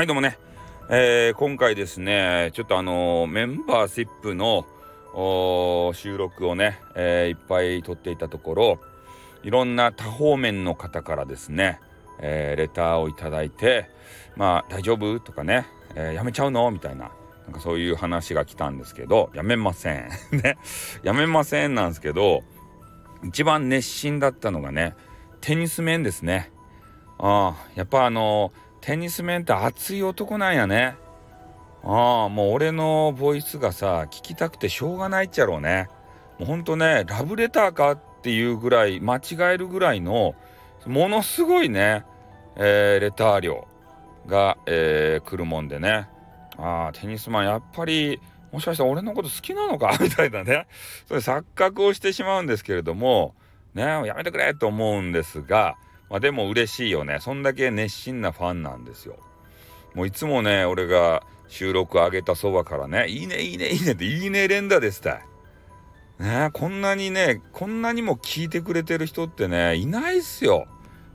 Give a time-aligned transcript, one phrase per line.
[0.00, 0.38] はい、どうもね。
[0.88, 4.64] えー、今回ですね、ちょっとあのー、メンバーシップの
[5.92, 8.80] 収録をね、えー、いっぱい撮っていたところ、
[9.42, 11.80] いろんな多方面の方からですね、
[12.18, 13.90] えレターをいただいて、
[14.36, 16.70] まあ、大丈夫とかね、えやめちゃうの？
[16.70, 17.12] みたいな、
[17.44, 20.08] なんかそういう話が来たんですけど、やめません。
[20.32, 20.56] ね。
[21.02, 22.42] やめませんなんですけど、
[23.22, 24.94] 一番熱心だったのがね、
[25.42, 26.50] テニス面ですね。
[27.18, 30.96] ああ、やっぱあのーテニス面って熱い男なんやね。
[31.84, 35.88] ああ、もう俺のボイスがさ、聞きたくてしょうがないっちゃろうね。
[36.38, 39.20] もうほんとね、ラブレターかっていうぐらい、間違
[39.54, 40.34] えるぐらいの、
[40.86, 42.04] ものすごいね、
[42.56, 43.66] えー、レター量
[44.26, 46.08] が、えー、来るもんでね。
[46.58, 48.20] ああ、テニスマンやっぱり、
[48.52, 49.96] もしかしたら俺のこと好きなのか？
[50.00, 50.66] みたいなね。
[51.06, 53.34] それ錯覚をしてしまうんですけれども、
[53.74, 55.76] ね、やめてくれと思うんですが、
[56.10, 57.18] まあ、でも嬉しいよね。
[57.20, 59.16] そんだけ熱心なファンなんですよ。
[59.94, 65.22] もういつもね、俺が収録上げたそばからね、いいね、いいね、いいねって、いいね連打ですたい。
[66.18, 70.66] ねこんなにね、こんなにも聞いてくれてる人ってね、いないっすよ。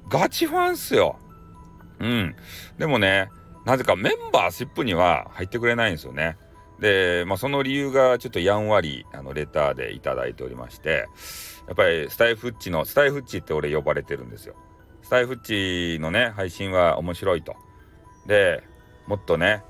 [0.09, 1.19] ガチファンっすよ。
[1.99, 2.35] うん。
[2.77, 3.29] でもね、
[3.65, 6.37] なぜかメンバーシップには入ってくれないんですよね。
[6.79, 11.07] で、まあ、その理由がちょっとやんわり、あの、レターでいただいておりまして、
[11.67, 14.55] やっぱりスタイフッチの、スタイフッチって俺呼ばれてるんですよ。
[15.05, 17.55] スタイフッチのね、配信は面白いと。
[18.25, 18.63] で、
[19.05, 19.61] もっとね、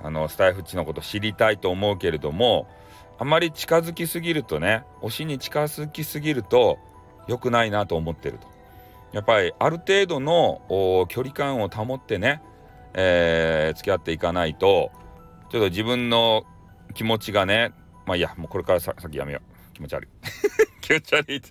[0.00, 2.68] あの、スタイフッチのこと知りたいと思うけれども、
[3.18, 6.78] あまり近づきすぎるとね、推しに近づきすぎると
[7.26, 8.46] 良くないなと思ってると。
[9.12, 12.40] やっぱりある程度の距離感を保ってね、
[12.94, 14.92] えー、付き合っていかないと、
[15.50, 16.44] ちょっと自分の
[16.94, 17.72] 気持ちがね、
[18.06, 19.74] まあいいや、もうこれから先やめよう。
[19.74, 20.08] 気持ち悪い。
[20.80, 21.42] 気持ち悪い。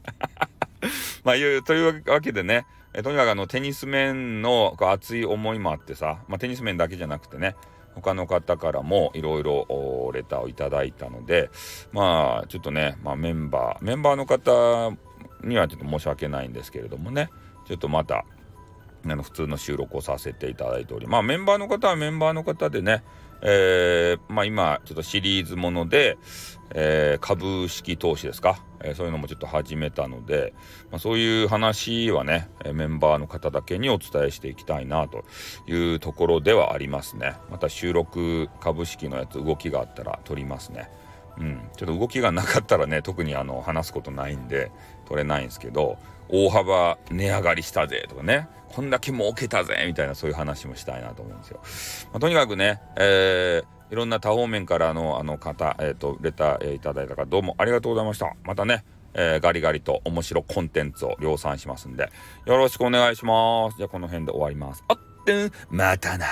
[1.24, 7.56] まあいう、というわけでね、えとにかくあのテニス面の熱い思いもあってさ、まあ、テニス面だけじゃなくてね
[7.96, 11.50] 他の方からもいろいろレターをいただいたので
[11.92, 14.96] まあちょっとね、まあ、メンバーメンバーの方
[15.44, 17.30] にはちょっと申し訳ないんですけれどもね
[17.68, 18.26] ちょっとまた
[19.06, 23.04] あの普通の収録をさせていただいておりまあメンバーの方はメンバーの方でね
[23.46, 26.18] えー、まあ今ちょっとシリーズもので、
[26.74, 30.54] えー、株式投資ですか、えー、そういうのもちょっと始めたので、
[30.92, 35.26] まあ、そういう話はねメンバーの方だけにお伝えしていきたいなと
[35.68, 37.36] いうところではありますね。
[37.52, 40.90] また収録株式のやつ動きがあったら撮りますね。
[41.38, 44.72] うん、ちょっと動きがなかったらね特にあの話すことないんで
[45.06, 45.98] 取れないんですけど
[46.30, 51.60] 大幅値上がりしたぜとかねこんだけ儲けたぜみたいなそういう話もしたいなと思うんですよ。
[52.12, 58.36] まあ、とにかくね、えー、いろんな多方面からのあの方、えっ、ー、と、レター、えー、いただいた方どうもありがとうございました。
[58.44, 58.84] またね、
[59.14, 62.12] えー、ガリガリと面白コンテンツを量産しますんで、
[62.48, 63.78] よろしくお願いします。
[63.78, 64.84] じゃあこの辺で終わります。
[64.88, 66.26] あってん、またな。